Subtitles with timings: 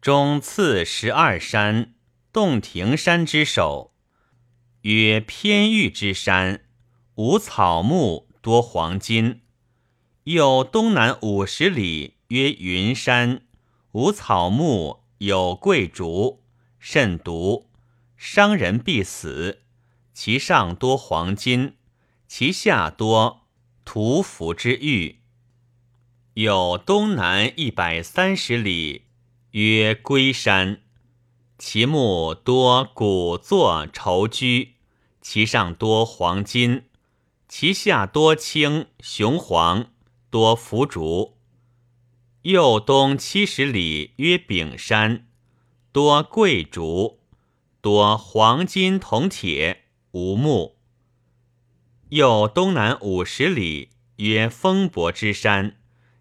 [0.00, 1.92] 中次十二山，
[2.32, 3.92] 洞庭山之首，
[4.80, 6.64] 曰偏玉之山，
[7.16, 9.42] 无草木，多黄金。
[10.24, 13.42] 又东南五十里，曰云山，
[13.92, 16.42] 无草木，有桂竹，
[16.78, 17.68] 甚毒，
[18.16, 19.60] 伤人必死。
[20.14, 21.74] 其上多黄金，
[22.26, 23.42] 其下多
[23.84, 25.20] 屠服之玉。
[26.32, 29.04] 有东南一百三十里，
[29.52, 30.80] 曰龟山，
[31.58, 34.74] 其木多古作绸居，
[35.20, 36.84] 其上多黄金，
[37.48, 39.86] 其下多青雄黄。
[40.30, 41.36] 多浮竹，
[42.42, 45.26] 右东七十里，曰丙山，
[45.90, 47.18] 多桂竹，
[47.80, 50.76] 多黄金铜铁，无木。
[52.10, 55.78] 右东南五十里，曰风伯之山，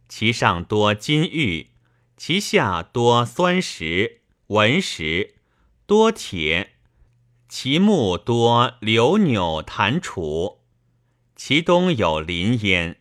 [0.08, 1.69] 其上多金玉，
[2.20, 5.36] 其下多酸石、文石，
[5.86, 6.74] 多铁，
[7.48, 10.60] 其木多柳扭檀楚，
[11.38, 12.98] 其东有林焉。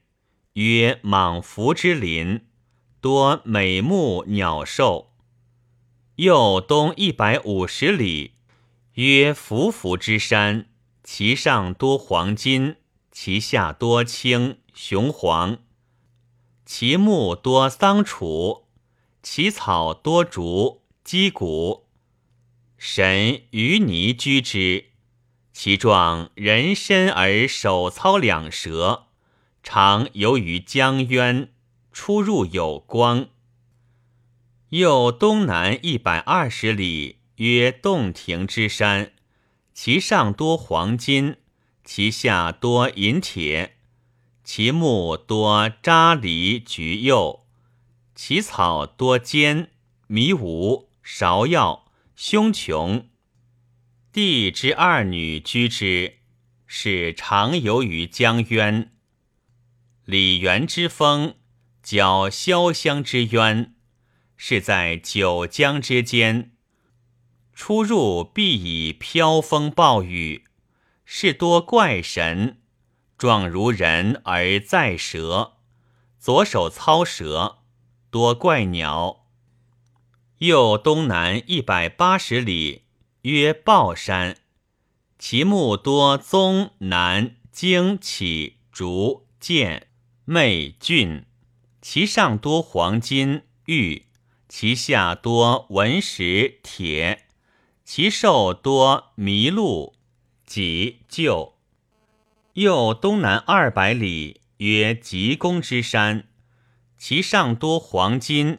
[0.53, 2.47] 曰莽夫之林，
[3.01, 5.11] 多美木鸟兽。
[6.15, 8.35] 又东一百五十里，
[8.95, 10.67] 曰伏伏之山，
[11.03, 12.77] 其上多黄金，
[13.11, 15.59] 其下多青雄黄。
[16.65, 18.68] 其木多桑楚，
[19.23, 21.87] 其草多竹鸡骨。
[22.77, 24.91] 神鱼泥居之，
[25.53, 29.07] 其状人身而手操两蛇。
[29.63, 31.53] 常游于江渊，
[31.93, 33.29] 出入有光。
[34.71, 39.13] 又东南一百二十里，曰洞庭之山，
[39.75, 41.37] 其上多黄金，
[41.85, 43.77] 其下多银铁，
[44.45, 47.45] 其木多扎梨橘柚，
[48.21, 49.71] 其草多尖
[50.09, 51.85] 迷芜芍药
[52.17, 53.11] 凶琼。
[54.11, 56.19] 帝之二女居之，
[56.67, 58.91] 是常游于江渊。
[60.05, 61.37] 李元之风，
[61.81, 63.77] 搅潇湘之渊，
[64.37, 66.57] 是在九江之间。
[67.55, 70.43] 出入必以飘风暴雨，
[71.05, 72.61] 是多怪神，
[73.17, 75.59] 状如人而在蛇，
[76.19, 77.58] 左手操蛇，
[78.11, 79.27] 多怪鸟。
[80.39, 82.83] 右东南一百八十里，
[83.23, 84.37] 曰豹山，
[85.19, 89.89] 其木多棕楠荆杞竹剑。
[90.25, 91.25] 媚俊，
[91.81, 94.05] 其上多黄金玉，
[94.47, 97.25] 其下多文石铁，
[97.83, 99.95] 其兽多麋鹿
[100.45, 101.55] 己鹫。
[102.53, 106.28] 又东南二百里，曰吉公之山，
[106.99, 108.59] 其上多黄金，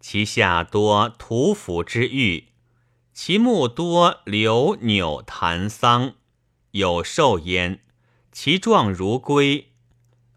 [0.00, 2.48] 其下多土斧之玉，
[3.14, 6.14] 其木多柳纽檀桑，
[6.72, 7.80] 有兽焉，
[8.32, 9.68] 其状如龟。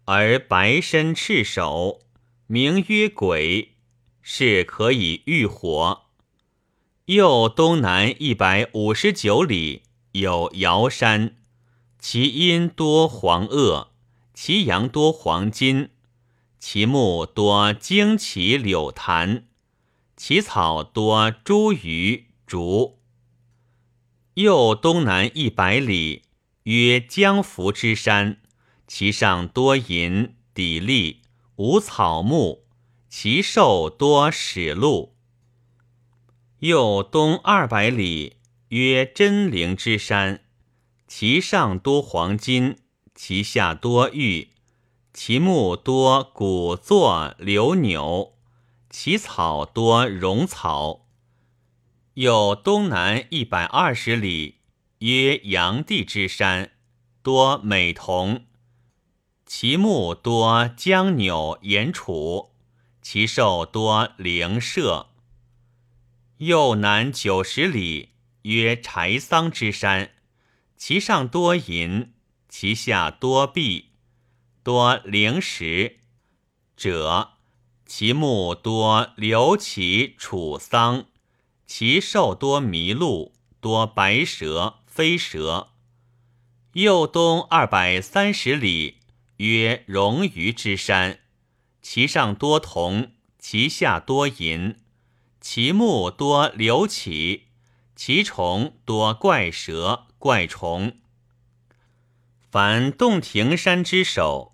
[0.04, 2.00] 而白身赤手，
[2.46, 3.74] 名曰鬼，
[4.20, 6.02] 是可以御火。
[7.06, 9.82] 又东南一百五十九里，
[10.12, 11.36] 有瑶山，
[11.98, 13.88] 其阴多黄垩，
[14.32, 15.90] 其阳多黄金，
[16.64, 19.48] 其木多荆杞柳檀，
[20.16, 23.00] 其草多茱萸竹。
[24.34, 26.22] 又东南一百里，
[26.62, 28.40] 曰江福之山。
[28.86, 31.16] 其上多银砥砺，
[31.56, 32.60] 无草木；
[33.08, 35.16] 其兽多史鹿。
[36.60, 38.36] 又东二百里，
[38.68, 40.44] 曰真灵之山，
[41.08, 42.76] 其上多黄金，
[43.16, 44.51] 其下多玉，
[45.14, 48.32] 其木多古座柳纽，
[48.88, 51.06] 其草多荣草。
[52.14, 54.60] 又东南一百二十里，
[55.00, 56.70] 曰阳地之山，
[57.22, 58.46] 多美铜。
[59.44, 62.52] 其木多江纽岩楚，
[63.02, 65.08] 其兽多灵麝。
[66.38, 70.12] 右南九十里，曰柴桑之山，
[70.78, 72.14] 其上多银，
[72.48, 73.91] 其下多碧，
[74.62, 75.98] 多灵石
[76.76, 77.32] 者。
[77.84, 81.06] 其木多刘杞楚桑，
[81.66, 85.68] 其兽多麋鹿，多白蛇飞蛇。
[86.72, 88.98] 右东二百三十里。
[89.38, 91.18] 曰荣鱼之山，
[91.80, 93.10] 其上多铜，
[93.40, 94.76] 其下多银，
[95.40, 97.48] 其木多流起，
[97.96, 101.00] 其虫多怪蛇怪虫。
[102.52, 104.51] 凡洞庭山之首，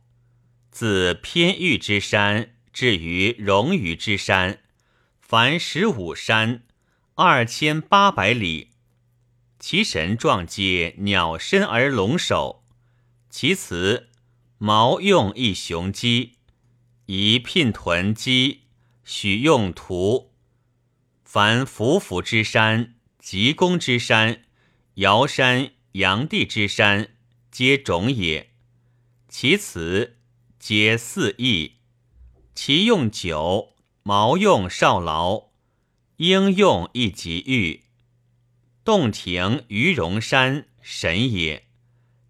[0.78, 4.60] 自偏玉之山至于荣鱼之山，
[5.20, 6.62] 凡十五山，
[7.16, 8.70] 二千八百里。
[9.58, 12.64] 其神状皆鸟身而龙首。
[13.28, 14.08] 其词
[14.58, 16.34] 毛用一雄鸡，
[17.06, 18.60] 宜聘屯鸡，
[19.04, 20.30] 许用图。
[21.24, 24.44] 凡伏伏之山、吉公之山、
[24.94, 27.08] 尧山、阳地之山，
[27.50, 28.50] 皆种也。
[29.28, 30.17] 其词
[30.58, 31.76] 皆四义。
[32.54, 35.50] 其用酒，毛用少劳，
[36.16, 37.84] 应用一及玉。
[38.84, 41.68] 洞庭于荣山，神也。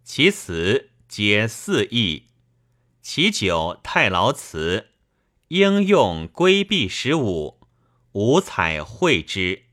[0.05, 2.27] 其词皆四义。
[3.01, 4.89] 其酒太牢辞，
[5.49, 7.61] 应用规避十五，
[8.13, 9.68] 五彩绘之。